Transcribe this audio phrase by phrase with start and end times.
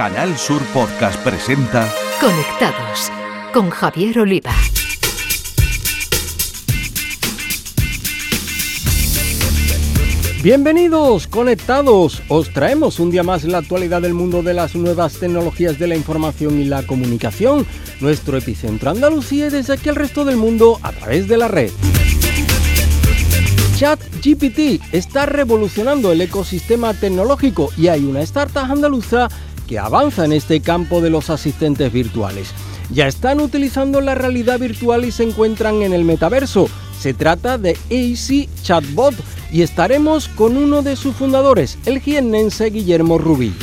[0.00, 1.86] Canal Sur Podcast presenta
[2.22, 3.12] Conectados
[3.52, 4.50] con Javier Oliva.
[10.42, 12.22] Bienvenidos, conectados.
[12.28, 15.96] Os traemos un día más la actualidad del mundo de las nuevas tecnologías de la
[15.96, 17.66] información y la comunicación,
[18.00, 21.70] nuestro epicentro Andalucía y desde aquí al resto del mundo a través de la red.
[23.80, 29.28] ChatGPT está revolucionando el ecosistema tecnológico y hay una startup andaluza
[29.70, 32.48] que avanza en este campo de los asistentes virtuales.
[32.92, 36.68] Ya están utilizando la realidad virtual y se encuentran en el metaverso.
[36.98, 39.14] Se trata de AC Chatbot
[39.52, 43.54] y estaremos con uno de sus fundadores, el jiennense Guillermo Rubí.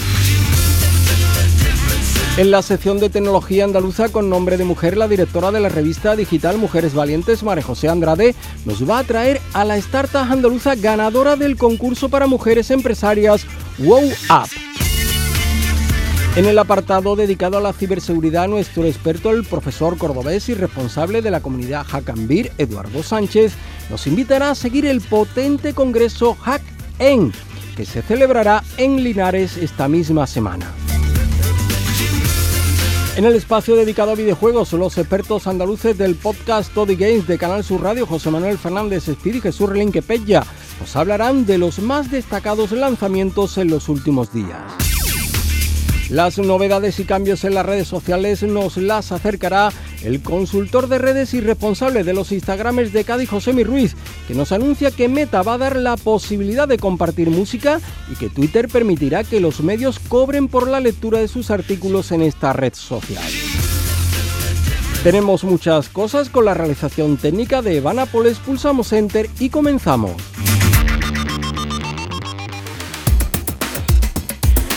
[2.37, 6.15] En la sección de tecnología andaluza con nombre de mujer, la directora de la revista
[6.15, 8.33] digital Mujeres Valientes, María José Andrade,
[8.63, 13.45] nos va a traer a la startup andaluza ganadora del concurso para mujeres empresarias
[13.79, 14.66] Wow Up.
[16.37, 21.31] En el apartado dedicado a la ciberseguridad, nuestro experto, el profesor cordobés y responsable de
[21.31, 23.53] la comunidad Hackambir, Eduardo Sánchez,
[23.89, 26.61] nos invitará a seguir el potente congreso Hack
[26.99, 27.33] En,
[27.75, 30.71] que se celebrará en Linares esta misma semana.
[33.15, 37.63] En el espacio dedicado a videojuegos, los expertos andaluces del podcast Toddy Games de Canal
[37.63, 40.43] Sur Radio, José Manuel Fernández Espíritu y Jesús Relinque Pella,
[40.79, 44.86] nos hablarán de los más destacados lanzamientos en los últimos días.
[46.09, 51.33] Las novedades y cambios en las redes sociales nos las acercará el consultor de redes
[51.33, 55.55] y responsable de los Instagrames de Cádiz, José Ruiz, que nos anuncia que Meta va
[55.55, 60.47] a dar la posibilidad de compartir música y que Twitter permitirá que los medios cobren
[60.47, 63.29] por la lectura de sus artículos en esta red social.
[65.03, 70.13] Tenemos muchas cosas con la realización técnica de Evanapoles, pulsamos Enter y comenzamos.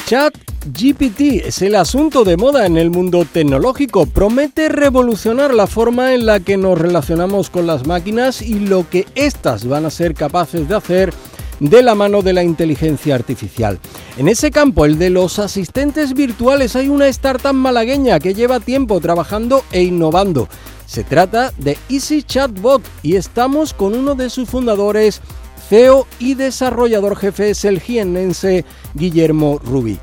[0.06, 4.05] Chat GPT es el asunto de moda en el mundo tecnológico.
[4.05, 9.07] Promete revolucionar la forma en la que nos relacionamos con las máquinas y lo que
[9.14, 11.14] éstas van a ser capaces de hacer
[11.61, 13.79] de la mano de la inteligencia artificial.
[14.18, 19.01] En ese campo, el de los asistentes virtuales, hay una startup malagueña que lleva tiempo
[19.01, 20.46] trabajando e innovando.
[20.85, 25.23] Se trata de Easy Chatbot y estamos con uno de sus fundadores,
[25.70, 29.98] CEO y desarrollador jefe es el jiennense Guillermo Rubí.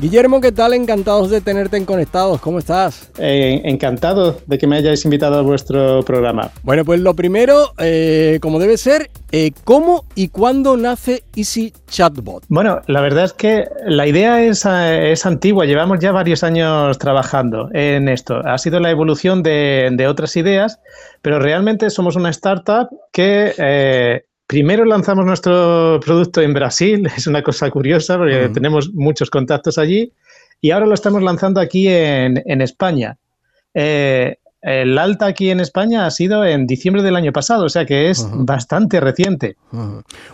[0.00, 0.72] Guillermo, ¿qué tal?
[0.72, 2.40] Encantados de tenerte en Conectados.
[2.40, 3.10] ¿Cómo estás?
[3.18, 6.50] Eh, encantado de que me hayáis invitado a vuestro programa.
[6.62, 12.44] Bueno, pues lo primero, eh, como debe ser, eh, ¿cómo y cuándo nace Easy Chatbot?
[12.48, 15.66] Bueno, la verdad es que la idea es, es, antigua.
[15.66, 18.40] Llevamos ya varios años trabajando en esto.
[18.46, 20.80] Ha sido la evolución de, de otras ideas,
[21.20, 27.70] pero realmente somos una startup que Primero lanzamos nuestro producto en Brasil, es una cosa
[27.70, 30.12] curiosa porque tenemos muchos contactos allí,
[30.60, 33.16] y ahora lo estamos lanzando aquí en, España.
[33.74, 37.86] Eh, el alta aquí en España ha sido en diciembre del año pasado, o sea
[37.86, 39.56] que es bastante reciente.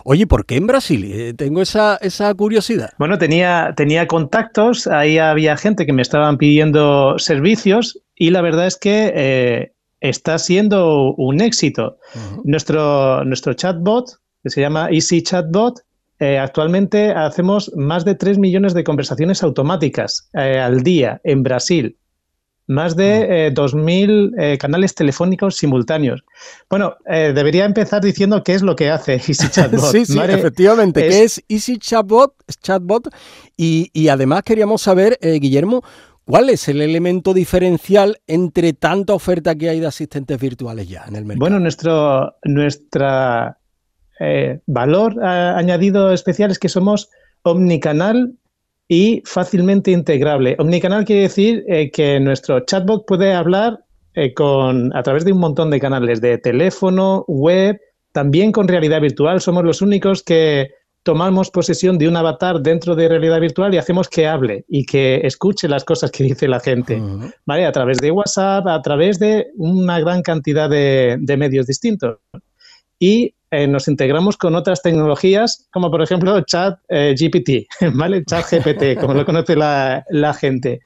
[0.03, 1.11] Oye, ¿por qué en Brasil?
[1.13, 2.93] Eh, tengo esa, esa, curiosidad.
[2.97, 8.65] Bueno, tenía, tenía contactos, ahí había gente que me estaban pidiendo servicios y la verdad
[8.65, 11.97] es que eh, está siendo un éxito.
[12.43, 15.81] nuestro, nuestro chatbot, que se llama Easy Chatbot,
[16.19, 21.97] eh, actualmente hacemos más de 3 millones de conversaciones automáticas eh, al día en Brasil.
[22.69, 26.25] Más de 2.000 eh, canales telefónicos simultáneos.
[26.69, 29.91] Bueno, debería empezar diciendo qué es lo que hace Easy Chatbot.
[29.91, 33.07] sí, sí, efectivamente, qué es Easy Chatbot, Chatbot
[33.55, 35.81] y, y además queríamos saber, Guillermo,
[36.27, 41.15] ¿Cuál es el elemento diferencial entre tanta oferta que hay de asistentes virtuales ya en
[41.15, 41.39] el mercado?
[41.39, 43.57] Bueno, nuestro nuestra,
[44.19, 47.09] eh, valor eh, añadido especial es que somos
[47.43, 48.33] omnicanal
[48.89, 50.57] y fácilmente integrable.
[50.59, 53.79] Omnicanal quiere decir eh, que nuestro chatbot puede hablar
[54.35, 57.79] con, a través de un montón de canales, de teléfono, web,
[58.11, 59.39] también con realidad virtual.
[59.39, 60.71] Somos los únicos que
[61.07, 65.21] tomamos posesión de un avatar dentro de realidad virtual y hacemos que hable y que
[65.23, 67.01] escuche las cosas que dice la gente,
[67.45, 67.65] ¿vale?
[67.65, 72.17] A través de WhatsApp, a través de una gran cantidad de, medios distintos.
[72.99, 78.25] Y eh, nos integramos con otras tecnologías, como por ejemplo Chat eh, GPT, ¿vale?
[78.25, 80.03] Chat GPT, como lo conoce la,
[80.37, 80.81] gente.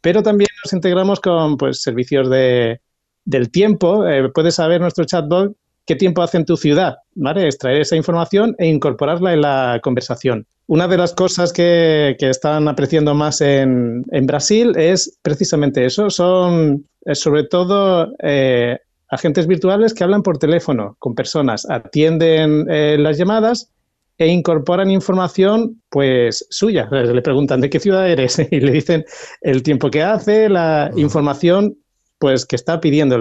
[0.00, 2.80] Pero también nos integramos con pues, servicios de,
[3.24, 4.06] del tiempo.
[4.06, 5.56] Eh, puedes saber nuestro chatbot
[5.86, 7.46] qué tiempo hace en tu ciudad, ¿vale?
[7.46, 10.46] Extraer esa información e incorporarla en la conversación.
[10.66, 16.08] Una de las cosas que, están apreciando más en, Brasil es precisamente eso.
[16.08, 18.78] Son sobre todo eh,
[19.08, 23.70] agentes virtuales que hablan por teléfono con personas, atienden eh, las llamadas
[24.16, 26.88] e incorporan información pues suya.
[26.90, 29.04] Le preguntan de qué ciudad eres y le dicen
[29.42, 31.76] el tiempo que hace, la información
[32.18, 33.18] pues que está pidiendo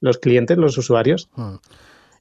[0.00, 1.28] los clientes, los usuarios.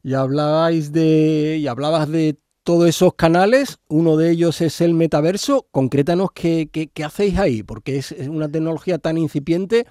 [0.05, 5.65] Y hablabais de y hablabas de todos esos canales, uno de ellos es el metaverso.
[5.71, 9.87] Concrétanos qué, qué, hacéis ahí, porque es una tecnología tan incipiente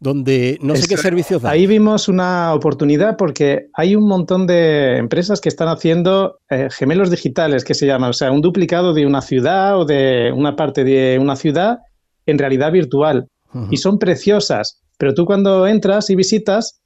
[0.00, 1.48] donde no sé qué servicios da.
[1.48, 7.10] Ahí vimos una oportunidad porque hay un montón de empresas que están haciendo eh, gemelos
[7.10, 10.84] digitales, que se llaman, o sea, un duplicado de una ciudad o de una parte
[10.84, 11.78] de una ciudad
[12.26, 13.28] en realidad virtual.
[13.70, 16.82] Y son preciosas, pero tú cuando entras y visitas,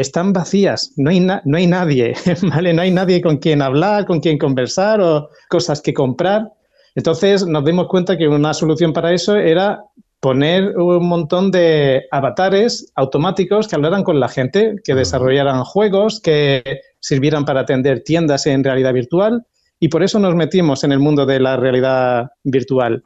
[0.00, 2.72] están vacías, no hay, no hay nadie, ¿vale?
[2.72, 6.52] No hay nadie con quien hablar, con quien conversar o cosas que comprar.
[6.94, 9.82] Entonces nos dimos cuenta que una solución para eso era
[10.20, 16.80] poner un montón de avatares automáticos que hablaran con la gente, que desarrollaran juegos, que
[17.00, 19.44] sirvieran para atender tiendas en realidad virtual.
[19.78, 23.04] Y por eso nos metimos en el mundo de la realidad virtual.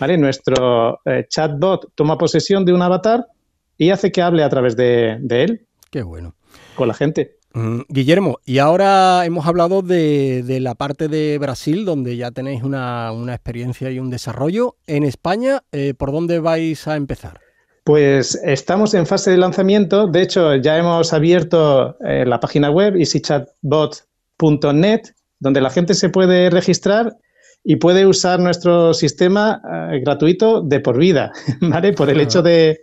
[0.00, 0.16] ¿Vale?
[0.16, 3.26] Nuestro eh, chatbot toma posesión de un avatar
[3.76, 5.66] y hace que hable a través de, de él.
[5.92, 6.34] Qué bueno.
[6.74, 7.36] Con la gente.
[7.52, 13.12] Mm, Guillermo, y ahora hemos hablado de, la parte de Brasil, donde ya tenéis una,
[13.28, 14.76] experiencia y un desarrollo.
[14.86, 17.40] En España, eh, ¿por dónde vais a empezar?
[17.84, 20.06] Pues estamos en fase de lanzamiento.
[20.06, 25.02] De hecho, ya hemos abierto eh, la página web easychatbot.net,
[25.40, 27.18] donde la gente se puede registrar
[27.62, 29.60] y puede usar nuestro sistema
[29.92, 31.92] eh, gratuito de por vida, ¿vale?
[31.92, 32.80] Por el hecho de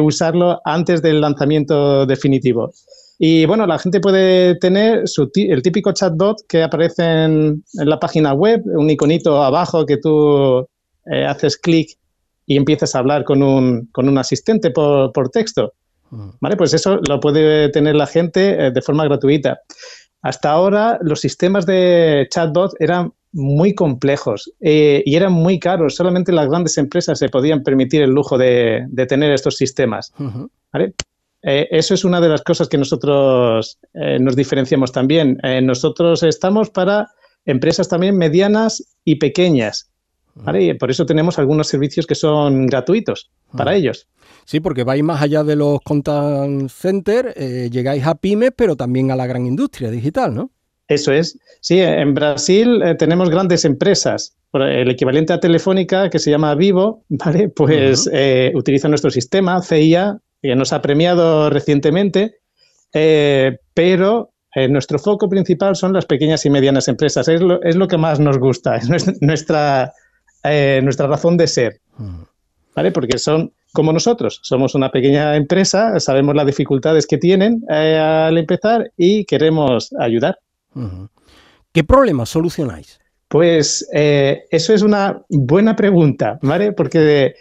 [0.00, 2.72] usarlo antes del lanzamiento definitivo.
[3.18, 5.04] Y bueno, la gente puede tener
[5.34, 10.66] el típico chatbot que aparece en, la página web, un iconito abajo que tú
[11.06, 11.96] eh, haces clic
[12.46, 15.72] y empiezas a hablar con un, con un asistente por, texto.
[16.10, 16.28] Mm.
[16.40, 16.56] ¿Vale?
[16.56, 19.60] Pues eso lo puede tener la gente eh, de forma gratuita.
[20.22, 25.96] Hasta ahora los sistemas de chatbot eran muy complejos eh, y eran muy caros.
[25.96, 30.12] Solamente las grandes empresas se podían permitir el lujo de, tener estos sistemas.
[30.72, 30.94] ¿vale?
[31.42, 35.38] Eh, eso es una de las cosas que nosotros eh, nos diferenciamos también.
[35.62, 37.08] Nosotros estamos para
[37.44, 39.90] empresas también medianas y pequeñas.
[40.52, 44.08] Y por eso tenemos algunos servicios que son gratuitos para ellos.
[44.44, 47.34] Sí, porque vais más allá de los contact centers,
[47.70, 50.50] llegáis a pymes, pero también a la gran industria digital, ¿no?
[50.88, 51.38] Eso es.
[51.60, 54.36] Sí, en Brasil tenemos grandes empresas.
[54.52, 57.48] El equivalente a Telefónica, que se llama Vivo, ¿vale?
[57.48, 58.08] Pues
[58.54, 62.36] utiliza nuestro sistema, CIA, que nos ha premiado recientemente,
[62.92, 67.28] eh, pero eh, nuestro foco principal son las pequeñas y medianas empresas.
[67.28, 68.88] Es lo, es lo que más nos gusta, es
[69.22, 69.94] nuestra,
[70.42, 71.80] eh, nuestra razón de ser.
[72.76, 72.92] ¿Vale?
[72.92, 78.92] Porque son como nosotros, somos una pequeña empresa, sabemos las dificultades que tienen al empezar
[78.98, 80.38] y queremos ayudar.
[81.72, 83.00] ¿Qué problemas solucionáis?
[83.28, 86.72] Pues eso es una buena pregunta, ¿vale?
[86.72, 87.34] Porque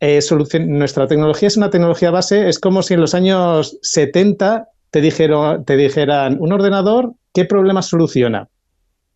[0.00, 0.20] eh,
[0.60, 5.64] nuestra tecnología es una tecnología base, es como si en los años 70 te, dijeron,
[5.64, 8.48] te dijeran, un ordenador, ¿qué problema soluciona?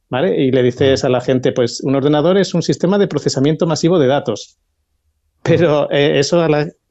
[0.08, 0.42] ¿Vale?
[0.42, 3.98] Y le dices a la gente, pues un ordenador es un sistema de procesamiento masivo
[3.98, 4.58] de datos.
[5.42, 6.46] Pero eh, eso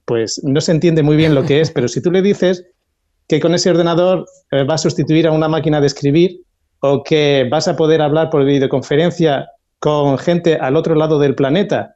[0.05, 2.65] pues no se entiende muy bien lo que es, pero si tú le dices
[3.27, 6.41] que con ese ordenador eh, va a sustituir a una máquina de escribir
[6.81, 9.47] o que vas a poder hablar por videoconferencia
[9.79, 11.95] con gente al otro lado del planeta,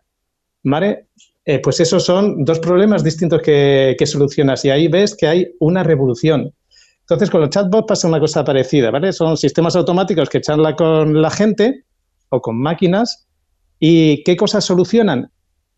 [0.64, 1.08] ¿vale?
[1.44, 5.84] Eh, pues esos son dos problemas distintos que, solucionas y ahí ves que hay una
[5.84, 6.52] revolución.
[7.02, 9.14] Entonces, con los chatbots pasa una cosa parecida, ¿vale?
[9.14, 11.84] Son sistemas automáticos que charlan con la gente
[12.30, 13.28] o con máquinas
[13.80, 15.30] y ¿qué cosas solucionan?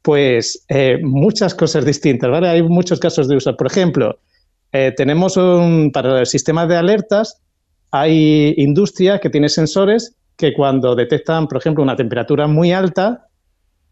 [0.02, 2.48] Pues eh, muchas cosas distintas, ¿vale?
[2.48, 3.56] Hay muchos casos de uso.
[3.58, 4.20] Por ejemplo,
[4.72, 7.42] eh, tenemos un, para el sistema de alertas,
[8.00, 13.28] hay industria que tiene sensores que cuando detectan, por ejemplo, una temperatura muy alta,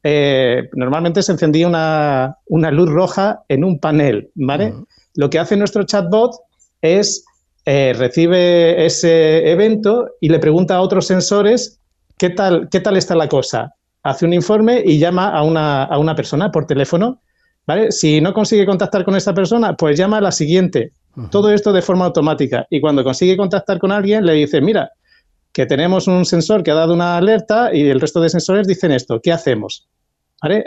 [0.04, 4.74] eh, normalmente se encendía una, luz roja en un panel, ¿vale?
[5.16, 6.32] Lo que hace nuestro chatbot
[6.82, 7.26] es
[7.66, 11.80] eh, recibe ese evento y le pregunta a otros sensores
[12.18, 13.74] qué tal, qué tal está la cosa.
[14.04, 17.22] Hace un informe y llama a una, persona por teléfono.
[17.66, 17.92] ¿vale?
[17.92, 20.92] Si no consigue contactar con esa persona, pues llama a la siguiente.
[21.32, 22.68] Todo esto de forma automática.
[22.70, 24.92] Y cuando consigue contactar con alguien, le dice, mira,
[25.54, 28.92] que tenemos un sensor que ha dado una alerta y el resto de sensores dicen
[28.92, 29.88] esto, ¿qué hacemos?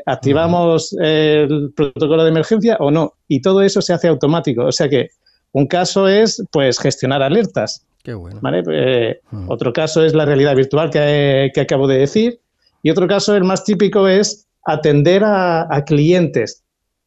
[0.06, 3.12] ¿Activamos el protocolo de emergencia o no?
[3.28, 4.64] Y todo eso se hace automático.
[4.64, 5.10] O sea que
[5.52, 7.84] un caso es pues gestionar alertas.
[8.02, 8.40] Qué bueno.
[8.72, 12.40] Eh, otro caso es la realidad virtual que, acabo de decir.
[12.82, 16.62] Y otro caso, el más típico, es atender a, clientes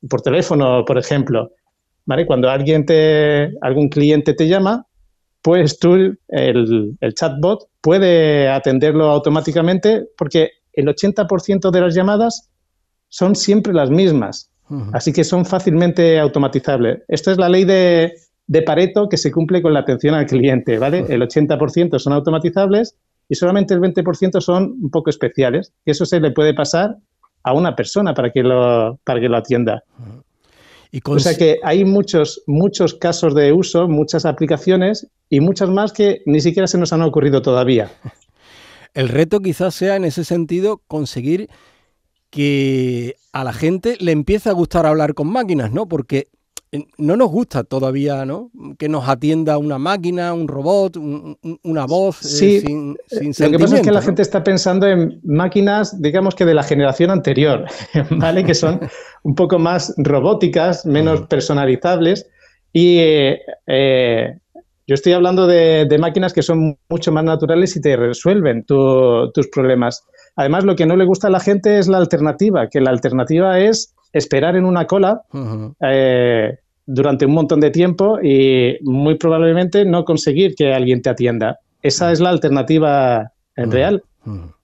[0.10, 1.51] por teléfono, por ejemplo.
[2.05, 2.25] ¿Vale?
[2.25, 4.86] Cuando alguien te, algún cliente te llama,
[5.41, 5.96] pues tú,
[6.27, 12.50] el, el chatbot puede atenderlo automáticamente porque el 80% de las llamadas
[13.10, 14.50] son siempre las mismas.
[14.93, 17.00] Así que son fácilmente automatizables.
[17.10, 18.13] Esta es la ley de,
[18.65, 21.05] Pareto que se cumple con la atención al cliente, ¿vale?
[21.10, 22.96] El 80% son automatizables
[23.27, 25.74] y solamente el 20% son un poco especiales.
[25.84, 26.96] Y eso se le puede pasar
[27.43, 29.84] a una persona para que lo, para que lo atienda.
[31.05, 36.21] O sea que hay muchos, muchos casos de uso, muchas aplicaciones y muchas más que
[36.25, 37.91] ni siquiera se nos han ocurrido todavía.
[38.93, 41.50] El reto quizás sea en ese sentido conseguir
[42.29, 45.88] que a la gente le empiece a gustar hablar con máquinas, ¿no?
[45.88, 46.27] Porque
[46.97, 48.49] no nos gusta todavía, ¿no?
[48.77, 50.97] Que nos atienda una máquina, un robot,
[51.63, 55.19] una voz eh, sin, sin Lo que pasa es que la gente está pensando en
[55.23, 57.65] máquinas, digamos que de la generación anterior,
[58.11, 58.45] ¿vale?
[58.45, 58.79] que son
[59.23, 62.29] un poco más robóticas, menos personalizables.
[62.71, 64.39] Y eh,
[64.87, 70.05] yo estoy hablando de, máquinas que son mucho más naturales y te resuelven tus problemas.
[70.37, 73.59] Además, lo que no le gusta a la gente es la alternativa, que la alternativa
[73.59, 75.22] es esperar en una cola
[75.82, 81.60] eh, durante un montón de tiempo y muy probablemente no conseguir que alguien te atienda.
[81.82, 84.03] Esa es la alternativa en real,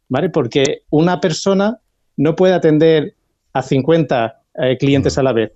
[0.10, 0.30] ¿vale?
[0.30, 1.80] Porque una persona
[2.16, 3.16] no puede atender
[3.54, 5.52] a 50 eh, clientes a la vez,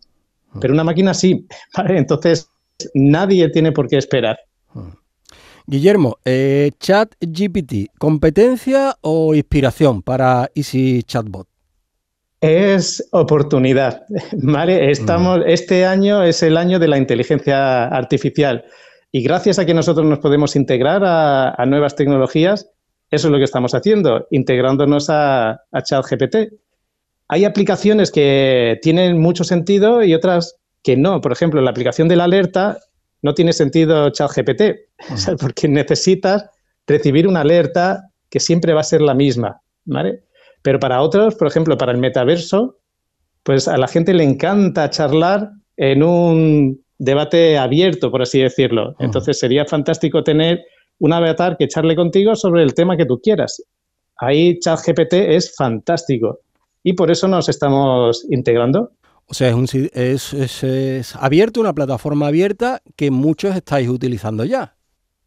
[0.60, 1.46] pero una máquina sí,
[1.78, 1.98] ¿vale?
[1.98, 2.50] Entonces,
[2.94, 4.40] nadie tiene por qué esperar.
[5.68, 11.50] Guillermo, eh, Chat GPT, ¿competencia o inspiración para Easy Chatbot?
[12.42, 14.90] Es oportunidad, ¿vale?
[14.90, 18.66] Estamos, Este año es el año de la inteligencia artificial
[19.12, 22.72] y gracias a que nosotros nos podemos integrar a, nuevas tecnologías,
[23.12, 26.54] eso es lo que estamos haciendo, integrándonos a, a ChatGPT.
[27.28, 31.22] Hay aplicaciones que tienen mucho sentido y otras que no.
[31.22, 32.80] Por ejemplo, la aplicación de la alerta
[33.22, 34.62] no tiene sentido ChatGPT,
[35.40, 36.46] porque necesitas
[36.88, 40.24] recibir una alerta que siempre va a ser la misma, ¿vale?
[40.62, 42.77] Pero para otros, por ejemplo, para el metaverso,
[43.44, 48.96] pues a la gente le encanta charlar en un debate abierto, por así decirlo.
[49.00, 50.62] Entonces sería fantástico tener
[51.00, 53.63] un avatar que charle contigo sobre el tema que tú quieras.
[54.18, 56.39] Ahí ChatGPT es fantástico
[56.84, 58.91] y por eso nos estamos integrando.
[59.25, 59.56] O sea,
[59.94, 64.75] es, es, abierto, una plataforma abierta que muchos estáis utilizando ya.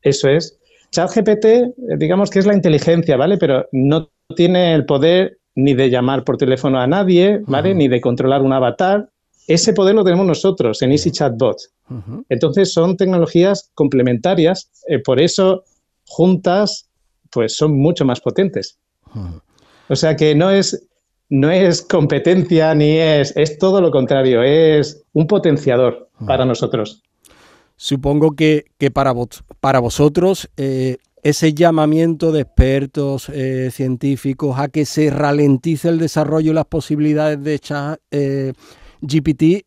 [0.03, 0.61] Eso es.
[0.95, 3.37] ChatGPT, eh, digamos que es la inteligencia, ¿vale?
[3.37, 7.75] Pero no tiene el poder ni de llamar por teléfono a nadie, ¿vale?
[7.75, 9.09] Ni de controlar un avatar.
[9.47, 11.59] Ese poder lo tenemos nosotros en Easy Chatbot.
[12.31, 15.65] Entonces son tecnologías complementarias, eh, por eso
[16.07, 16.89] juntas,
[17.31, 18.79] pues son mucho más potentes.
[19.89, 20.89] O sea que no es
[21.29, 27.03] no es competencia ni es, es todo lo contrario, es un potenciador para nosotros.
[27.77, 29.13] Supongo que, para,
[29.61, 36.53] para vosotros eh, ese llamamiento de expertos eh, científicos a que se ralentice el desarrollo
[36.53, 38.53] y las posibilidades de echar eh,
[39.01, 39.67] GPT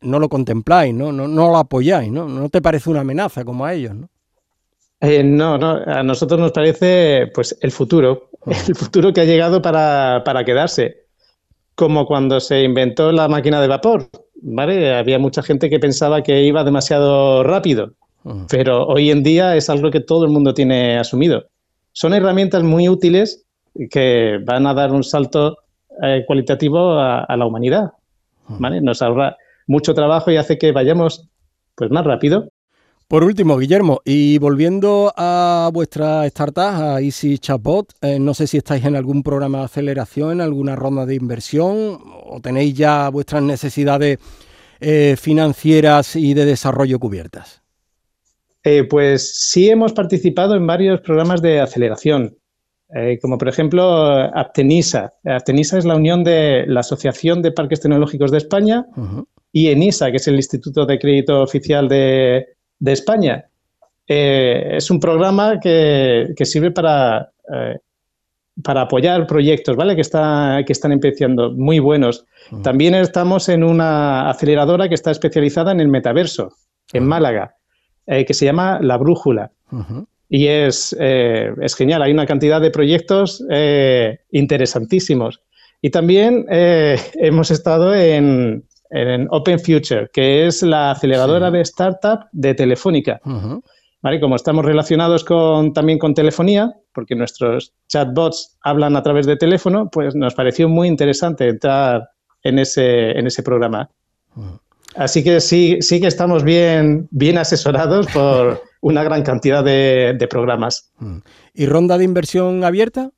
[0.00, 1.12] no lo contempláis, ¿no?
[1.12, 2.28] No, no lo apoyáis, ¿no?
[2.28, 4.08] No te parece una amenaza como a ellos, ¿no?
[5.00, 8.28] no, no, a nosotros nos parece pues el futuro
[8.68, 11.07] el futuro que ha llegado para, quedarse.
[11.78, 14.08] Como cuando se inventó la máquina de vapor,
[14.42, 14.96] ¿vale?
[14.96, 17.92] Había mucha gente que pensaba que iba demasiado rápido,
[18.50, 21.44] pero hoy en día es algo que todo el mundo tiene asumido.
[21.92, 23.46] Son herramientas muy útiles
[23.92, 25.58] que van a dar un salto
[26.02, 27.92] eh, cualitativo a, la humanidad,
[28.48, 28.80] ¿vale?
[28.80, 29.36] Nos ahorra
[29.68, 31.28] mucho trabajo y hace que vayamos
[31.76, 32.48] pues más rápido
[33.08, 38.58] por último, Guillermo, y volviendo a vuestra startup, a Easy Chatbot, eh, no sé si
[38.58, 43.42] estáis en algún programa de aceleración, en alguna ronda de inversión, o tenéis ya vuestras
[43.42, 44.18] necesidades
[44.80, 47.62] eh, financieras y de desarrollo cubiertas.
[48.62, 52.36] Eh, pues sí hemos participado en varios programas de aceleración,
[53.22, 53.82] como por ejemplo
[54.34, 55.14] Aptenisa.
[55.24, 58.86] Aptenisa es la unión de la Asociación de Parques Tecnológicos de España
[59.52, 62.46] y ENISA, que es el Instituto de Crédito Oficial de,
[62.78, 63.48] de España.
[64.06, 67.78] Eh, es un programa que, sirve para, eh,
[68.62, 69.94] para apoyar proyectos, ¿vale?
[69.94, 72.24] Que, está, que están empezando, muy buenos.
[72.62, 76.54] También estamos en una aceleradora que está especializada en el metaverso,
[76.92, 77.56] en Málaga,
[78.06, 79.52] eh, que se llama La Brújula.
[80.30, 83.44] Y es, es, genial, hay una cantidad de proyectos
[84.30, 85.42] interesantísimos.
[85.82, 92.54] Y también hemos estado en, en Open Future, que es la aceleradora de startup de
[92.54, 93.20] Telefónica.
[94.00, 94.20] ¿Vale?
[94.20, 99.90] Como estamos relacionados con, también con telefonía, porque nuestros chatbots hablan a través de teléfono,
[99.90, 102.08] pues nos pareció muy interesante entrar
[102.42, 103.90] en ese, en ese programa.
[104.94, 110.92] Así que sí, sí que estamos bien, bien asesorados por, una gran cantidad de, programas.
[111.54, 113.10] ¿Y ronda de inversión abierta?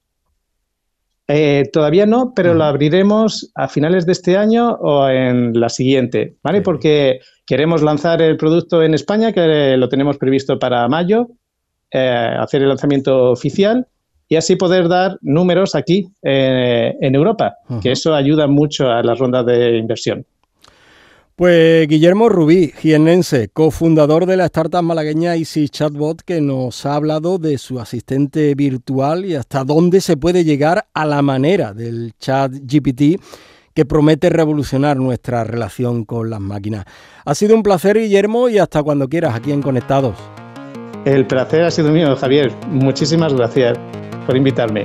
[1.32, 6.34] Eh, todavía no, pero lo abriremos a finales de este año o en la siguiente,
[6.42, 6.60] ¿vale?
[6.60, 11.28] Porque queremos lanzar el producto en España, que lo tenemos previsto para mayo,
[11.92, 13.86] eh, hacer el lanzamiento oficial
[14.28, 19.16] y así poder dar números aquí eh, en Europa, que eso ayuda mucho a las
[19.16, 20.26] rondas de inversión.
[21.40, 27.38] Pues Guillermo Rubí, jiennense, cofundador de la startup malagueña Easy Chatbot, que nos ha hablado
[27.38, 32.52] de su asistente virtual y hasta dónde se puede llegar a la manera del chat
[32.52, 33.18] GPT
[33.72, 36.84] que promete revolucionar nuestra relación con las máquinas.
[37.24, 40.16] Ha sido un placer, Guillermo, y hasta cuando quieras aquí en Conectados.
[41.06, 42.52] El placer ha sido mío, Javier.
[42.68, 43.78] Muchísimas gracias
[44.26, 44.84] por invitarme.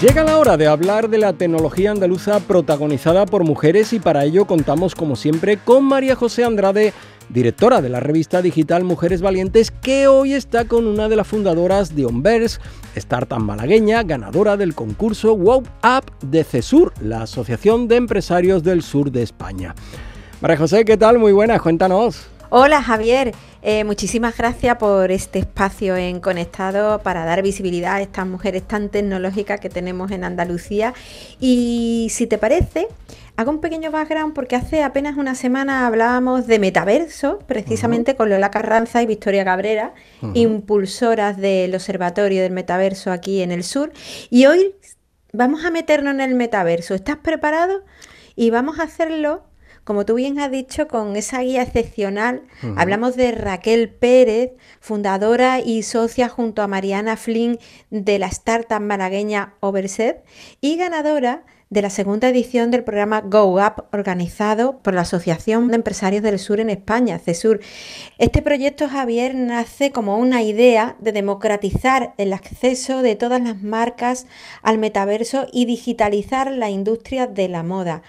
[0.00, 4.44] Llega la hora de hablar de la tecnología andaluza protagonizada por mujeres y para ello
[4.44, 6.92] contamos como siempre con María José Andrade,
[7.28, 11.94] directora de la revista digital Mujeres Valientes, que hoy está con una de las fundadoras
[11.94, 12.60] de Onverse,
[12.96, 19.12] startup malagueña, ganadora del concurso Wow Up de CESUR, la Asociación de Empresarios del Sur
[19.12, 19.74] de España.
[20.40, 21.18] María José, ¿qué tal?
[21.18, 22.33] Muy buenas, cuéntanos.
[22.50, 23.32] Hola Javier,
[23.62, 28.90] eh, muchísimas gracias por este espacio en Conectado para dar visibilidad a estas mujeres tan
[28.90, 30.92] tecnológicas que tenemos en Andalucía.
[31.40, 32.88] Y si te parece,
[33.36, 38.50] hago un pequeño background porque hace apenas una semana hablábamos de metaverso, precisamente con Lola
[38.50, 39.94] Carranza y Victoria Cabrera,
[40.34, 43.90] impulsoras del Observatorio del Metaverso aquí en el sur.
[44.28, 44.74] Y hoy
[45.32, 46.94] vamos a meternos en el metaverso.
[46.94, 47.84] ¿Estás preparado?
[48.36, 49.44] Y vamos a hacerlo
[49.84, 52.42] como tú bien has dicho, con esa guía excepcional,
[52.76, 57.58] hablamos de Raquel Pérez, fundadora y socia junto a Mariana Flynn
[57.90, 60.24] de la startup malagueña Overset
[60.60, 65.74] y ganadora de la segunda edición del programa Go Up organizado por la Asociación de
[65.74, 67.60] Empresarios del Sur en España, CESUR.
[68.18, 74.26] Este proyecto, Javier, nace como una idea de democratizar el acceso de todas las marcas
[74.62, 78.02] al metaverso y digitalizar la industria de la moda.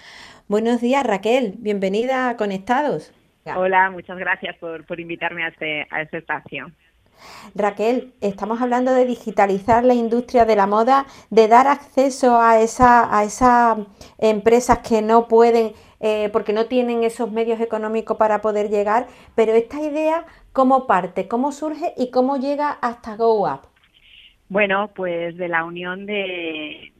[0.48, 1.54] Buenos días, Raquel.
[1.58, 3.12] Bienvenida a Conectados.
[3.56, 6.70] Hola, muchas gracias por, invitarme a este, a este espacio.
[7.56, 13.18] Raquel, estamos hablando de digitalizar la industria de la moda, de dar acceso a, esa,
[13.18, 13.78] a esas
[14.18, 19.52] empresas que no pueden, eh, porque no tienen esos medios económicos para poder llegar, pero
[19.52, 21.26] esta idea, ¿cómo parte?
[21.26, 23.62] ¿Cómo surge y cómo llega hasta GoUp?
[24.48, 26.92] Bueno, pues de la unión de,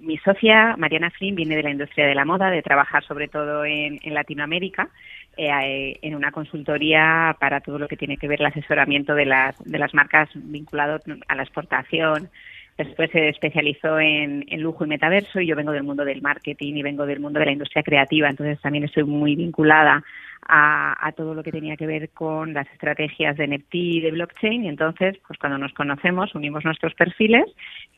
[0.00, 3.66] mi socia, Mariana Flynn, viene de la industria de la moda, de trabajar sobre todo
[3.66, 4.88] en, Latinoamérica,
[5.36, 9.62] eh, en una consultoría para todo lo que tiene que ver el asesoramiento de las,
[9.62, 12.30] de las marcas vinculado a la exportación.
[12.78, 16.82] Después se especializó en lujo y metaverso y yo vengo del mundo del marketing y
[16.82, 20.02] vengo del mundo de la industria creativa, entonces también estoy muy vinculada
[20.48, 24.64] a, todo lo que tenía que ver con las estrategias de NFT y de blockchain.
[24.64, 27.44] Y entonces pues cuando nos conocemos unimos nuestros perfiles.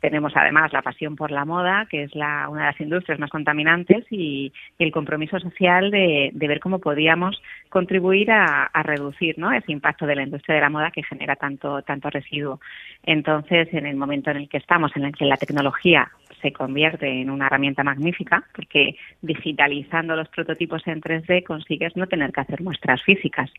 [0.01, 3.31] Tenemos además la pasión por la moda que es la, una de las industrias más
[3.31, 9.53] contaminantes y, el compromiso social de, ver cómo podíamos contribuir a, reducir ¿no?
[9.53, 12.61] ese impacto de la industria de la moda que genera tanto tanto residuo.
[13.05, 17.09] Entonces en el momento en el que estamos en el que la tecnología se convierte
[17.09, 22.63] en una herramienta magnífica porque digitalizando los prototipos en 3D consigues no tener que hacer
[22.63, 23.51] muestras físicas.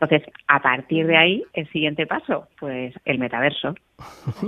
[0.00, 3.74] Entonces, a partir de ahí, el siguiente paso, pues el metaverso.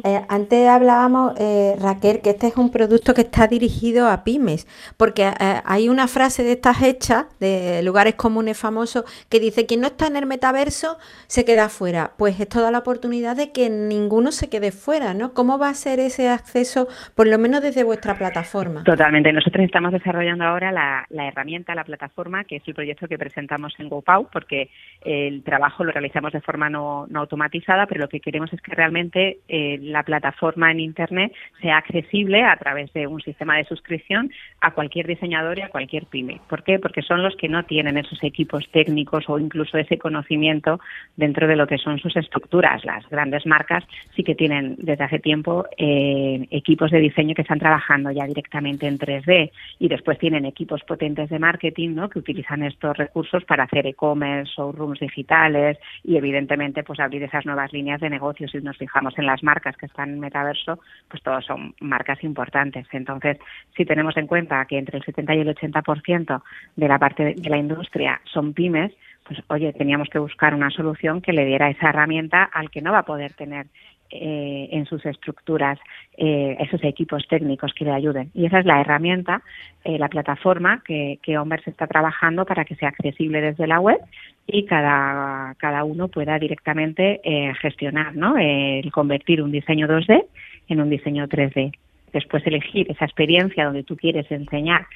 [0.04, 4.66] Eh, antes hablábamos, eh, Raquel, que este es un producto que está dirigido a pymes,
[4.96, 9.80] porque eh, hay una frase de estas hechas, de lugares comunes famosos, que dice, quien
[9.82, 12.12] no está en el metaverso se queda fuera.
[12.16, 15.32] Pues esto da la oportunidad de que ninguno se quede fuera, ¿no?
[15.34, 18.82] ¿Cómo va a ser ese acceso, por lo menos desde vuestra plataforma?
[18.84, 19.32] Totalmente.
[19.32, 23.74] Nosotros estamos desarrollando ahora la, la herramienta, la plataforma, que es el proyecto que presentamos
[23.78, 24.70] en GoPau, porque
[25.02, 28.74] el trabajo lo realizamos de forma no, no automatizada, pero lo que queremos es que
[28.74, 34.30] realmente eh, la plataforma en Internet sea accesible a través de un sistema de suscripción
[34.60, 36.40] a cualquier diseñador y a cualquier pyme.
[36.48, 36.78] ¿Por qué?
[36.78, 40.80] Porque son los que no tienen esos equipos técnicos o incluso ese conocimiento
[41.16, 42.84] dentro de lo que son sus estructuras.
[42.84, 47.58] Las grandes marcas sí que tienen desde hace tiempo eh, equipos de diseño que están
[47.58, 52.08] trabajando ya directamente en 3D y después tienen equipos potentes de marketing ¿no?
[52.08, 57.72] que utilizan estos recursos para hacer e-commerce, showrooms digitales y evidentemente pues abrir esas nuevas
[57.72, 61.44] líneas de negocios si nos fijamos en las marcas que están en metaverso, pues todos
[61.44, 62.86] son marcas importantes.
[62.92, 63.38] Entonces,
[63.76, 66.42] si tenemos en cuenta que entre el 70 y el 80%
[66.76, 68.92] de la parte de la industria son pymes,
[69.26, 72.92] pues oye, teníamos que buscar una solución que le diera esa herramienta al que no
[72.92, 73.66] va a poder tener
[74.10, 75.78] eh, en sus estructuras
[76.16, 78.30] eh, esos equipos técnicos que le ayuden.
[78.34, 79.42] Y esa es la herramienta,
[79.84, 83.98] eh, la plataforma que, que está trabajando para que sea accesible desde la web
[84.46, 87.20] y cada, cada uno pueda directamente
[87.60, 88.36] gestionar, ¿no?
[88.38, 90.24] el convertir un diseño 2D
[90.68, 91.72] en un diseño 3D.
[92.12, 94.86] Después elegir esa experiencia donde tú quieres enseñar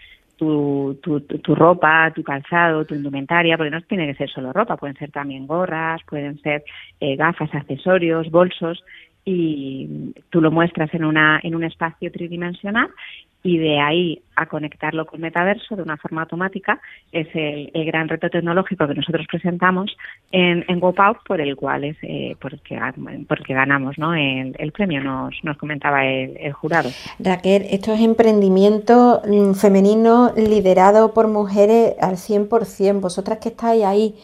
[0.41, 4.79] tu, tu, tu, ropa, tu calzado, tu indumentaria, porque no tiene que ser solo ropa,
[4.79, 6.65] pueden ser también gorras, pueden ser
[6.99, 8.83] eh, gafas, accesorios, bolsos,
[9.25, 12.91] y tú lo muestras en, una, en un espacio tridimensional
[13.43, 16.81] y de ahí a conectarlo con metaverso de una forma automática
[17.11, 19.97] es el, gran reto tecnológico que nosotros presentamos
[20.31, 24.15] en, en GoPow por el cual es eh, porque ganamos ¿no?
[24.15, 26.91] el, el premio, nos, nos comentaba el, el, jurado.
[27.19, 33.01] Raquel, esto es emprendimiento mm, femenino liderado por mujeres al 100%.
[33.01, 34.15] Vosotras que estáis ahí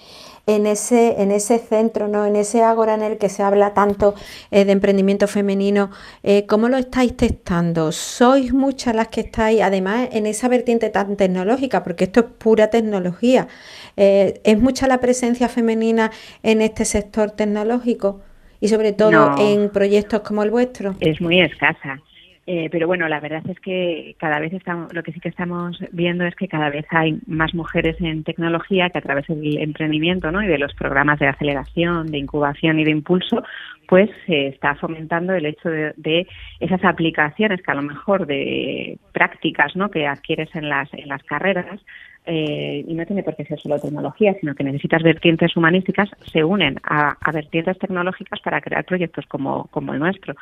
[0.46, 2.24] en ese, en ese centro, ¿no?
[2.24, 4.14] en ese ágora en el que se habla tanto
[4.52, 5.90] eh, de emprendimiento femenino,
[6.22, 7.90] eh, ¿cómo lo estáis testando?
[7.90, 12.70] ¿Sois muchas las que estáis, además, en esa vertiente tan tecnológica, porque esto es pura
[12.70, 13.48] tecnología?
[13.96, 16.12] Eh, ¿Es mucha la presencia femenina
[16.44, 18.20] en este sector tecnológico?
[18.60, 20.94] Y sobre todo en proyectos como el vuestro.
[21.00, 22.00] Es muy escasa.
[22.48, 25.80] Eh, pero bueno, la verdad es que cada vez estamos, lo que sí que estamos
[25.90, 30.30] viendo es que cada vez hay más mujeres en tecnología que a través del emprendimiento
[30.30, 30.40] ¿no?
[30.40, 33.42] y de los programas de aceleración, de incubación y de impulso,
[33.88, 36.28] pues se está fomentando el hecho de,
[36.60, 39.90] esas aplicaciones que a lo mejor de prácticas ¿no?
[39.90, 41.80] que adquieres en las, en las carreras
[42.26, 46.44] eh, y no tiene por qué ser solo tecnología, sino que necesitas vertientes humanísticas, se
[46.44, 50.36] unen a, a vertientes tecnológicas para crear proyectos como, como el nuestro.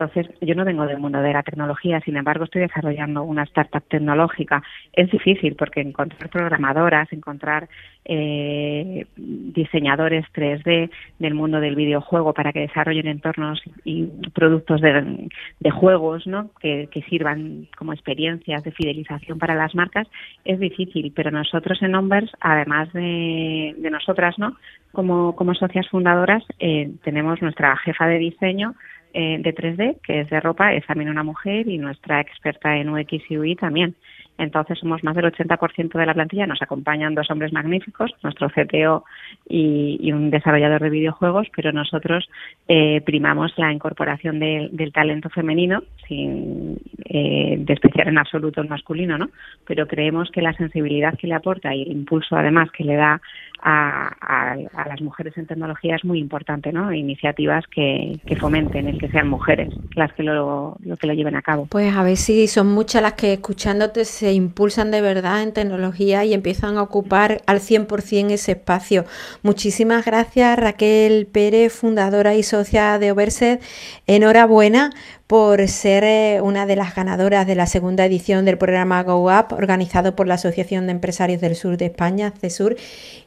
[0.00, 3.82] Entonces, yo no vengo del mundo de la tecnología, sin embargo, estoy desarrollando una startup
[3.86, 4.62] tecnológica.
[4.94, 7.68] Es difícil porque encontrar programadoras, encontrar
[8.06, 16.26] eh, diseñadores 3D del mundo del videojuego para que desarrollen entornos y productos de, juegos
[16.26, 16.48] ¿no?
[16.60, 20.08] que, sirvan como experiencias de fidelización para las marcas
[20.46, 24.56] es difícil, pero nosotros en Numbers, además de, nosotras, ¿no?
[24.92, 28.74] como, como socias fundadoras, eh, tenemos nuestra jefa de diseño
[29.12, 32.90] eh, de 3D, que es de ropa, es también una mujer y nuestra experta en
[32.90, 33.94] UX y UI también.
[34.40, 39.04] Entonces somos más del 80% de la plantilla, nos acompañan dos hombres magníficos, nuestro CTO
[39.48, 42.28] y, un desarrollador de videojuegos, pero nosotros
[42.66, 49.28] eh, primamos la incorporación del talento femenino, sin eh, despreciar en absoluto el masculino, ¿no?
[49.66, 53.20] Pero creemos que la sensibilidad que le aporta y el impulso además que le da
[53.62, 54.56] a,
[54.88, 56.92] las mujeres en tecnología es muy importante, ¿no?
[56.92, 61.42] Iniciativas que, fomenten el que sean mujeres las que lo, lo, que lo lleven a
[61.42, 61.66] cabo.
[61.66, 66.24] Pues a ver si son muchas las que escuchándote se impulsan de verdad en tecnología
[66.24, 69.04] y empiezan a ocupar al 100% ese espacio.
[69.42, 73.62] Muchísimas gracias Raquel Pérez, fundadora y socia de Overset.
[74.06, 74.90] Enhorabuena
[75.30, 79.52] por ser eh, una de las ganadoras de la segunda edición del programa Go Up,
[79.52, 82.76] organizado por la Asociación de Empresarios del Sur de España, CESUR,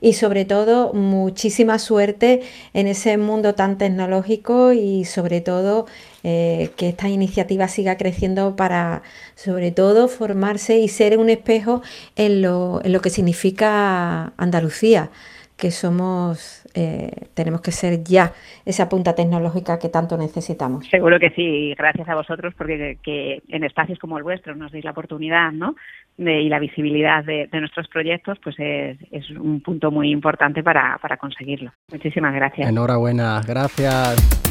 [0.02, 2.42] y sobre todo muchísima suerte
[2.74, 5.86] en ese mundo tan tecnológico y sobre todo
[6.26, 9.02] eh, que esta iniciativa siga creciendo para
[9.36, 11.84] sobre todo formarse y ser un espejo
[12.18, 15.10] en lo, en lo que significa Andalucía
[15.56, 18.32] que somos, eh, tenemos que ser ya
[18.66, 20.88] esa punta tecnológica que tanto necesitamos.
[20.88, 24.84] Seguro que sí, gracias a vosotros, porque que en espacios como el vuestro nos deis
[24.84, 25.76] la oportunidad ¿no?
[26.18, 31.18] y la visibilidad de, nuestros proyectos, pues es, es, un punto muy importante para, para
[31.18, 31.72] conseguirlo.
[31.92, 32.70] Muchísimas gracias.
[32.70, 34.44] Enhorabuena, gracias.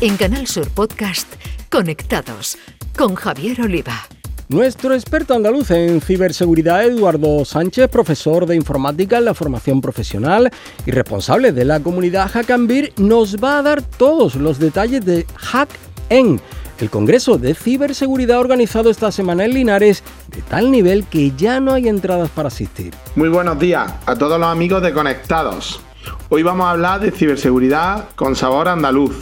[0.00, 1.32] En Canal Sur Podcast,
[1.70, 2.58] Conectados
[2.96, 4.21] con Javier Oliva.
[4.52, 10.50] Nuestro experto andaluz en ciberseguridad, Eduardo Sánchez, profesor de informática en la formación profesional
[10.84, 16.38] y responsable de la comunidad Hackambir, nos va a dar todos los detalles de HackN,
[16.80, 21.72] el Congreso de Ciberseguridad organizado esta semana en Linares, de tal nivel que ya no
[21.72, 22.92] hay entradas para asistir.
[23.16, 25.80] Muy buenos días a todos los amigos de Conectados.
[26.28, 29.16] Hoy vamos a hablar de ciberseguridad con sabor andaluz.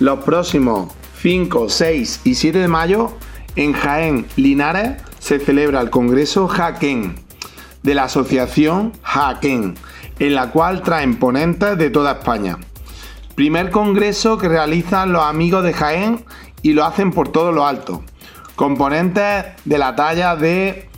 [0.00, 0.92] Los próximos
[1.22, 3.12] 5, 6 y 7 de mayo
[3.58, 7.16] en Jaén, Linares, se celebra el Congreso Jaquén
[7.82, 9.74] de la Asociación Jaquén,
[10.20, 12.58] en la cual traen ponentes de toda España.
[13.34, 16.24] Primer congreso que realizan los amigos de Jaén
[16.62, 18.04] y lo hacen por todo lo alto.
[18.54, 20.88] Componentes de la talla de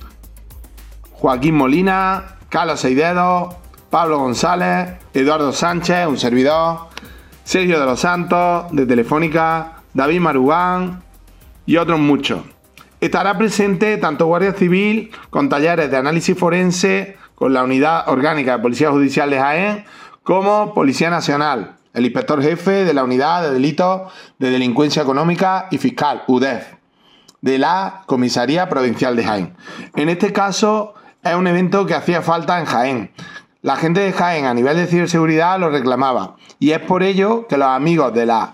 [1.13, 6.89] Joaquín Molina, Carlos Seidedo, Pablo González, Eduardo Sánchez, un servidor,
[7.43, 11.03] Sergio de los Santos, de Telefónica, David Marugán,
[11.71, 12.41] y otros muchos.
[13.01, 18.63] Estará presente tanto Guardia Civil con talleres de análisis forense con la Unidad Orgánica de
[18.63, 19.85] Policía Judicial de Jaén,
[20.25, 25.79] como Policía Nacional, el inspector jefe de la Unidad de Delitos de Delincuencia Económica y
[25.79, 26.75] Fiscal, UDEF,
[27.41, 29.57] de la Comisaría Provincial de Jaén.
[29.95, 33.13] En este caso es un evento que hacía falta en Jaén.
[33.63, 37.57] La gente de Jaén a nivel de ciberseguridad lo reclamaba y es por ello que
[37.57, 38.51] los amigos de la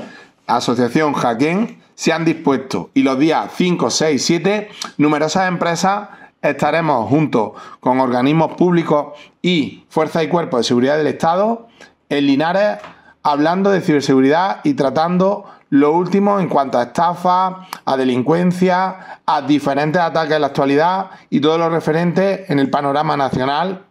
[0.46, 6.10] Asociación Jaén se han dispuesto y los días 5, 6, 7 numerosas empresas
[6.42, 11.66] estaremos junto con organismos públicos y fuerzas y cuerpos de seguridad del Estado
[12.08, 12.78] en Linares
[13.22, 20.00] hablando de ciberseguridad y tratando lo último en cuanto a estafa, a delincuencia, a diferentes
[20.00, 23.84] ataques en la actualidad y todo lo referente en el panorama nacional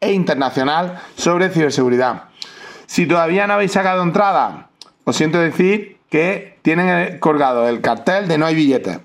[0.00, 2.24] e internacional sobre ciberseguridad.
[2.86, 4.70] Si todavía no habéis sacado entrada,
[5.04, 9.00] os siento decir que tienen colgado el cartel de no hay billetes,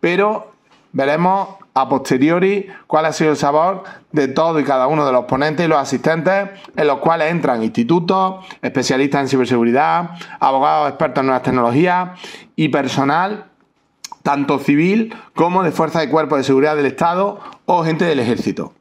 [0.00, 0.52] pero
[0.92, 5.26] veremos a posteriori cuál ha sido el sabor de todo y cada uno de los
[5.26, 11.26] ponentes y los asistentes, en los cuales entran institutos, especialistas en ciberseguridad, abogados expertos en
[11.26, 12.18] nuevas tecnologías
[12.56, 13.44] y personal
[14.22, 18.72] tanto civil como de fuerzas y cuerpos de seguridad del Estado o gente del ejército.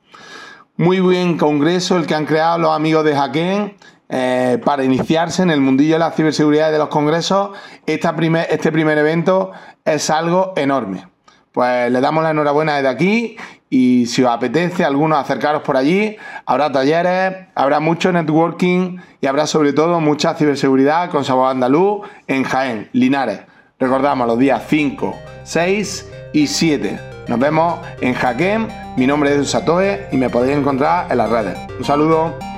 [0.77, 3.75] Muy buen congreso el que han creado los amigos de Jaquén
[4.09, 7.51] eh, para iniciarse en el mundillo de la ciberseguridad de los congresos.
[7.85, 9.51] este primer evento
[9.83, 11.07] es algo enorme.
[11.51, 13.37] Pues le damos la enhorabuena desde aquí
[13.69, 19.47] y si os apetece algunos acercaros por allí, habrá talleres, habrá mucho networking y habrá
[19.47, 23.41] sobre todo mucha ciberseguridad con sabor andaluz en Jaén, Linares.
[23.79, 26.99] Recordamos los días 5, 6 y 7.
[27.27, 28.67] Nos vemos en Jaén.
[28.97, 31.57] Mi nombre es Satoe y me podéis encontrar en las redes.
[31.77, 32.54] Un saludo.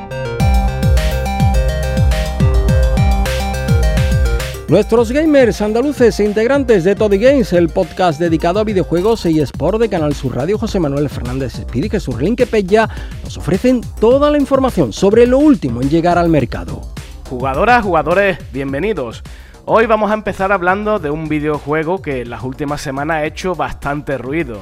[4.70, 9.80] Nuestros gamers andaluces e integrantes de Toddy Games, el podcast dedicado a videojuegos y sport
[9.80, 12.90] de Canal Sur Radio, José Manuel Fernández Espíritu y Jesús Linquepella,
[13.24, 16.82] nos ofrecen toda la información sobre lo último en llegar al mercado.
[17.30, 19.24] Jugadoras, jugadores, bienvenidos.
[19.64, 23.56] Hoy vamos a empezar hablando de un videojuego que en las últimas semanas ha hecho
[23.56, 24.60] bastante ruido.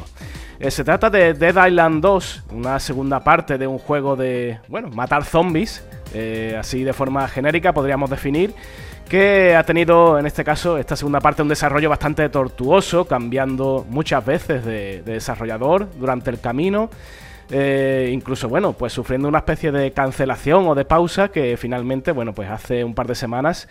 [0.60, 4.90] Eh, se trata de Dead Island 2, una segunda parte de un juego de, bueno,
[4.90, 8.54] matar zombies, eh, así de forma genérica podríamos definir,
[9.10, 14.26] que ha tenido en este caso esta segunda parte un desarrollo bastante tortuoso, cambiando muchas
[14.26, 16.90] veces de, desarrollador durante el camino.
[17.52, 22.34] Eh, incluso, bueno, pues sufriendo una especie de cancelación o de pausa que finalmente, bueno,
[22.34, 23.68] pues hace un par de semanas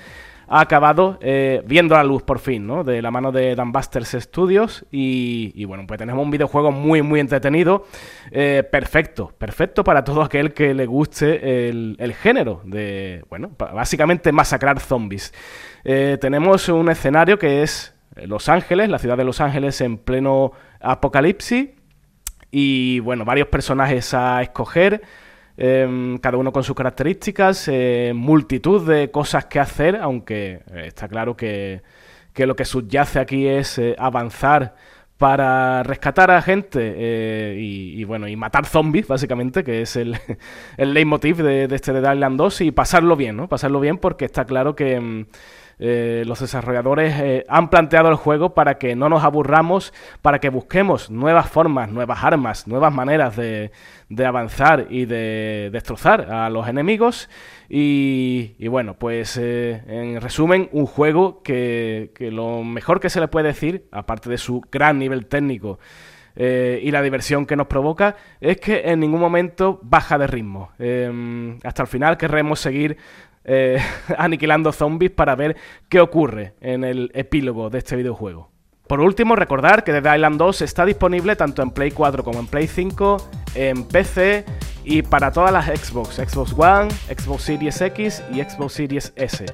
[0.49, 2.85] ha acabado eh, viendo la luz por fin, ¿no?
[2.85, 7.87] De la mano de Busters Studios y, bueno, pues tenemos un videojuego muy, muy entretenido,
[8.31, 14.81] eh, perfecto, perfecto para todo aquel que le guste el, género de, bueno, básicamente masacrar
[14.81, 15.33] zombies.
[15.85, 20.53] Eh, tenemos un escenario que es Los Ángeles, la ciudad de Los Ángeles en pleno
[20.81, 21.71] apocalipsis
[22.51, 25.03] y bueno, varios personajes a escoger.
[25.57, 31.07] Em, cada uno con sus características, eh, multitud de cosas que hacer, aunque eh, está
[31.07, 31.83] claro que,
[32.37, 34.75] lo que subyace aquí es eh, avanzar
[35.17, 40.19] para rescatar a gente y, bueno y matar zombies básicamente que es el,
[40.77, 44.25] el leitmotiv de, de este de Island 2 y pasarlo bien no pasarlo bien porque
[44.25, 45.27] está claro que em,
[45.79, 50.49] eh, los desarrolladores eh, han planteado el juego para que no nos aburramos, para que
[50.49, 53.73] busquemos nuevas formas, nuevas armas, nuevas maneras de,
[54.25, 57.29] avanzar y de destrozar a los enemigos.
[57.69, 63.49] Y, bueno, pues eh, en resumen, un juego que, lo mejor que se le puede
[63.49, 65.79] decir, aparte de su gran nivel técnico,
[66.37, 70.73] y la diversión que nos provoca es que en ningún momento baja de ritmo.
[70.81, 72.97] Em, hasta el final querremos seguir
[73.45, 73.81] eh,
[74.19, 75.57] aniquilando zombies para ver
[75.89, 78.51] qué ocurre en el epílogo de este videojuego.
[78.87, 82.47] Por último, recordar que Dead Island 2 está disponible tanto en Play 4 como en
[82.47, 84.45] Play 5, en PC
[84.85, 89.47] y para todas las Xbox, Xbox One, Xbox Series X y Xbox Series S.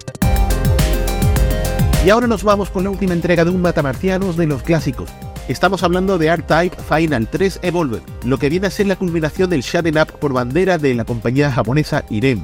[2.05, 5.11] Y ahora nos vamos con la última entrega de un Matamarcianos de los clásicos.
[5.49, 9.61] Estamos hablando de R-Type Final 3 Evolved, lo que viene a ser la culminación del
[9.61, 12.41] Shaden Up por bandera de la compañía japonesa Irem.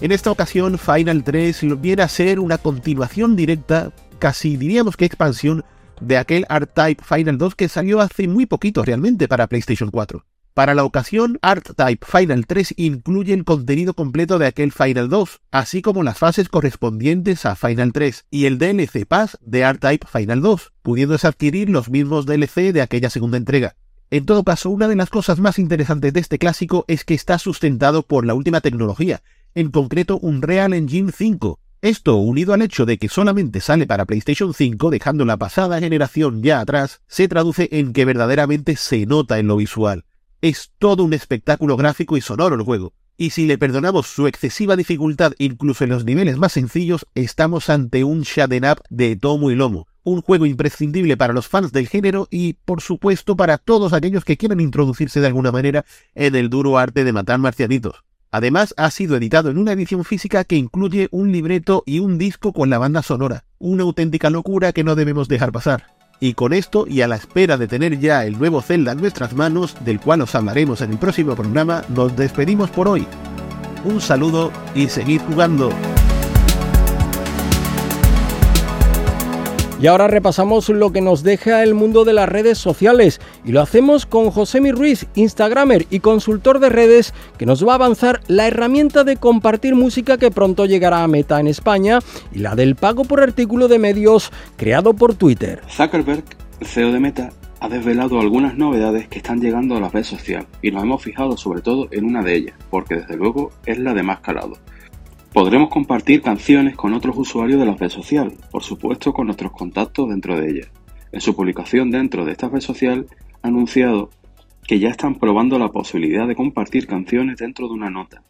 [0.00, 5.62] En esta ocasión, Final 3 viene a ser una continuación directa, casi diríamos que expansión,
[6.00, 10.24] de aquel R-Type Final 2 que salió hace muy poquito realmente para PlayStation 4.
[10.54, 15.82] Para la ocasión, R-Type Final 3 incluye el contenido completo de aquel Final 2, así
[15.82, 20.72] como las fases correspondientes a Final 3 y el DLC Pass de R-Type Final 2,
[20.80, 23.76] pudiéndose adquirir los mismos DLC de aquella segunda entrega.
[24.12, 27.38] En todo caso, una de las cosas más interesantes de este clásico es que está
[27.38, 29.22] sustentado por la última tecnología,
[29.54, 31.60] en concreto un Real Engine 5.
[31.80, 36.42] Esto, unido al hecho de que solamente sale para PlayStation 5, dejando la pasada generación
[36.42, 40.04] ya atrás, se traduce en que verdaderamente se nota en lo visual.
[40.42, 42.92] Es todo un espectáculo gráfico y sonoro el juego.
[43.16, 48.02] Y si le perdonamos su excesiva dificultad incluso en los niveles más sencillos, estamos ante
[48.02, 52.28] un Shaden Up de tomo y lomo, un juego imprescindible para los fans del género
[52.30, 55.84] y, por supuesto, para todos aquellos que quieran introducirse de alguna manera
[56.14, 58.04] en el duro arte de matar marcianitos.
[58.32, 62.52] Además, ha sido editado en una edición física que incluye un libreto y un disco
[62.52, 65.86] con la banda sonora, una auténtica locura que no debemos dejar pasar.
[66.20, 69.34] Y con esto, y a la espera de tener ya el nuevo Zelda en nuestras
[69.34, 73.06] manos, del cual os hablaremos en el próximo programa, nos despedimos por hoy.
[73.84, 75.70] Un saludo y seguid jugando.
[79.80, 83.62] Y ahora repasamos lo que nos deja el mundo de las redes sociales y lo
[83.62, 88.46] hacemos con Josemi Ruiz, Instagramer y consultor de redes, que nos va a avanzar la
[88.46, 93.04] herramienta de compartir música que pronto llegará a Meta en España y la del pago
[93.04, 95.62] por artículo de medios creado por Twitter.
[95.70, 96.24] Zuckerberg,
[96.60, 100.72] CEO de Meta, ha desvelado algunas novedades que están llegando a la red social y
[100.72, 104.02] nos hemos fijado sobre todo en una de ellas, porque desde luego es la de
[104.02, 104.58] más calado.
[105.32, 110.08] Podremos compartir canciones con otros usuarios de la red social, por supuesto con nuestros contactos
[110.08, 110.66] dentro de ella.
[111.12, 113.06] En su publicación dentro de esta red social
[113.40, 114.10] ha anunciado
[114.66, 118.24] que ya están probando la posibilidad de compartir canciones dentro de una nota.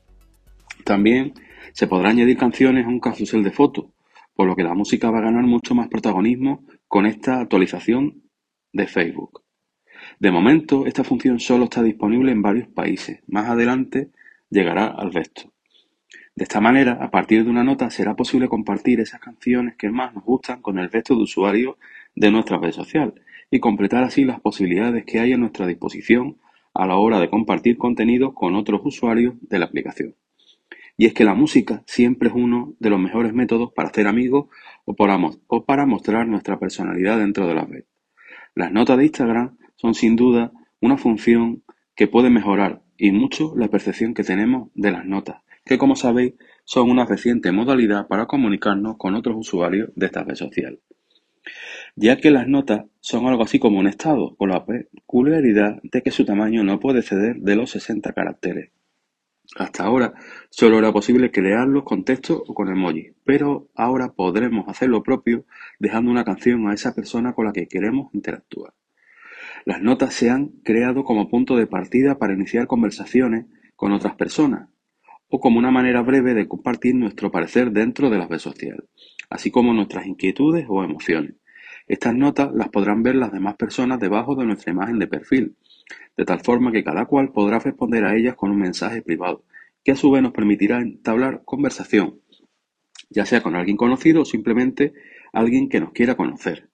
[0.85, 1.33] También
[1.73, 3.87] se podrá añadir canciones a un carrusel de fotos,
[4.35, 8.25] por lo que la música va a ganar mucho más protagonismo con esta actualización
[8.75, 9.43] de Facebook.
[10.19, 13.21] De momento, esta función solo está disponible en varios países.
[13.27, 14.11] Más adelante
[14.51, 15.51] llegará al resto.
[16.37, 20.15] De esta manera, a partir de una nota será posible compartir esas canciones que más
[20.15, 21.77] nos gustan con el resto de usuarios
[22.15, 23.15] de nuestra red social
[23.51, 26.39] y completar así las posibilidades que hay a nuestra disposición
[26.73, 30.15] a la hora de compartir contenido con otros usuarios de la aplicación.
[30.97, 34.47] Y es que la música siempre es uno de los mejores métodos para hacer amigos
[34.85, 37.85] o para, o para mostrar nuestra personalidad dentro de la red.
[38.55, 41.65] Las notas de Instagram son sin duda una función
[41.97, 46.35] que puede mejorar y mucho la percepción que tenemos de las notas que como sabéis
[46.65, 50.81] son una reciente modalidad para comunicarnos con otros usuarios de esta red social.
[51.95, 56.11] Ya que las notas son algo así como un estado, con la peculiaridad de que
[56.11, 58.73] su tamaño no puede ceder de los 60 caracteres.
[59.55, 60.15] Hasta ahora
[60.51, 65.45] solo era posible crearlos con texto o con emoji, pero ahora podremos hacer lo propio
[65.79, 68.75] dejando una canción a esa persona con la que queremos interactuar.
[69.65, 74.69] Las notas se han creado como punto de partida para iniciar conversaciones con otras personas,
[75.31, 78.85] o como una manera breve de compartir nuestro parecer dentro de la red social,
[79.31, 81.35] así como nuestras inquietudes o emociones.
[81.87, 85.57] Estas notas las podrán ver las demás personas debajo de nuestra imagen de perfil,
[86.17, 89.45] de tal forma que cada cual podrá responder a ellas con un mensaje privado,
[89.85, 92.21] que a su vez nos permitirá entablar conversación,
[93.09, 94.93] ya sea con alguien conocido o simplemente
[95.33, 96.69] alguien que nos quiera conocer.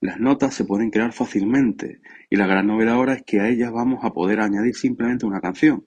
[0.00, 2.00] Las notas se pueden crear fácilmente
[2.30, 5.40] y la gran novedad ahora es que a ellas vamos a poder añadir simplemente una
[5.40, 5.86] canción,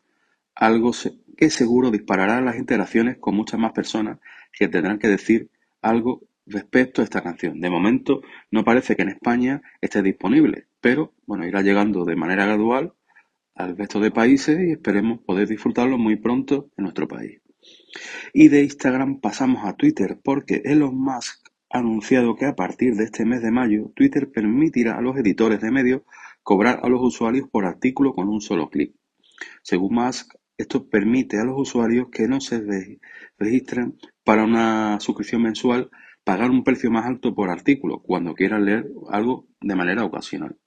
[0.53, 0.91] algo
[1.35, 4.19] que seguro disparará las interacciones con muchas más personas
[4.51, 5.49] que tendrán que decir
[5.81, 7.59] algo respecto a esta canción.
[7.59, 12.45] De momento no parece que en España esté disponible, pero bueno, irá llegando de manera
[12.45, 12.93] gradual
[13.55, 17.39] al resto de países y esperemos poder disfrutarlo muy pronto en nuestro país.
[18.33, 23.05] Y de Instagram pasamos a Twitter porque Elon Musk ha anunciado que a partir de
[23.05, 26.01] este mes de mayo Twitter permitirá a los editores de medios
[26.41, 28.93] cobrar a los usuarios por artículo con un solo clic.
[29.61, 32.63] Según Musk, esto permite a los usuarios que no se
[33.37, 35.89] registren para una suscripción mensual
[36.23, 40.57] pagar un precio más alto por artículo cuando quieran leer algo de manera ocasional.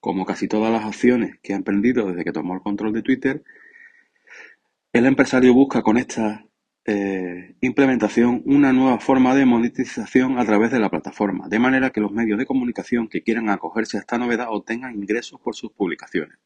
[0.00, 3.42] Como casi todas las acciones que ha emprendido desde que tomó el control de Twitter,
[4.92, 6.46] el empresario busca con esta
[6.86, 12.00] eh, implementación una nueva forma de monetización a través de la plataforma, de manera que
[12.00, 16.38] los medios de comunicación que quieran acogerse a esta novedad obtengan ingresos por sus publicaciones.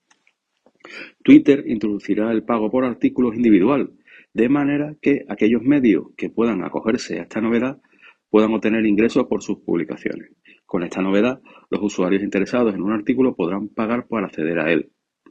[1.23, 3.93] Twitter introducirá el pago por artículos individual,
[4.35, 7.81] de manera que aquellos medios que puedan acogerse a esta novedad
[8.29, 10.33] puedan obtener ingresos por sus publicaciones.
[10.67, 14.91] Con esta novedad, los usuarios interesados en un artículo podrán pagar por acceder a él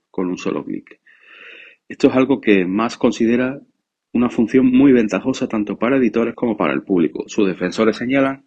[0.10, 1.00] con un solo clic.
[1.88, 3.60] Esto es algo que más considera
[4.14, 7.26] una función muy ventajosa tanto para editores como para el público.
[7.28, 8.46] Sus defensores señalan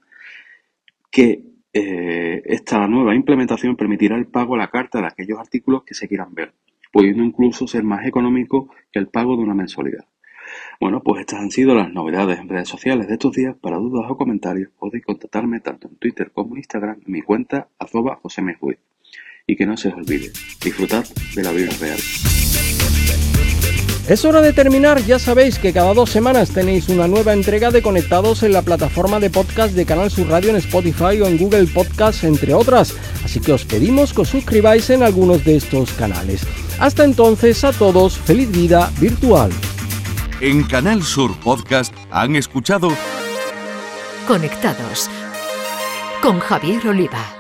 [1.10, 1.42] que
[1.72, 6.08] eh, esta nueva implementación permitirá el pago a la carta de aquellos artículos que se
[6.08, 6.54] quieran ver
[6.96, 10.06] pudiendo incluso ser más económico que el pago de una mensualidad.
[10.80, 13.54] Bueno, pues estas han sido las novedades en redes sociales de estos días.
[13.60, 17.68] Para dudas o comentarios podéis contactarme tanto en Twitter como en Instagram en mi cuenta
[17.78, 18.18] arroba
[19.46, 20.32] Y que no se os olvide,
[20.64, 21.04] disfrutad
[21.34, 21.98] de la vida real.
[24.08, 27.82] Es hora de terminar, ya sabéis que cada dos semanas tenéis una nueva entrega de
[27.82, 31.66] Conectados en la plataforma de podcast de Canal Sur Radio en Spotify o en Google
[31.66, 36.46] Podcast, entre otras, así que os pedimos que os suscribáis en algunos de estos canales.
[36.78, 39.50] Hasta entonces a todos, feliz vida virtual.
[40.40, 42.90] En Canal Sur Podcast han escuchado
[44.26, 45.08] Conectados
[46.20, 47.35] con Javier Oliva.